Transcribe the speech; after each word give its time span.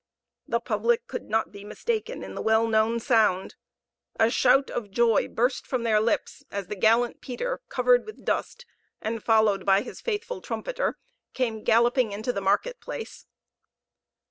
The 0.47 0.59
public 0.59 1.05
could 1.05 1.29
not 1.29 1.51
be 1.51 1.63
mistaken 1.63 2.23
in 2.23 2.33
the 2.33 2.41
well 2.41 2.65
known 2.67 2.99
sound; 2.99 3.53
a 4.19 4.31
shout 4.31 4.71
of 4.71 4.89
joy 4.89 5.27
burst 5.27 5.67
from 5.67 5.83
their 5.83 5.99
lips 6.01 6.43
as 6.49 6.65
the 6.65 6.75
gallant 6.75 7.21
Peter, 7.21 7.61
covered 7.69 8.07
with 8.07 8.25
dust, 8.25 8.65
and 8.99 9.21
followed 9.23 9.63
by 9.63 9.81
his 9.83 10.01
faithful 10.01 10.41
trumpeter, 10.41 10.97
came 11.35 11.63
galloping 11.63 12.13
into 12.13 12.33
the 12.33 12.41
marketplace. 12.41 13.27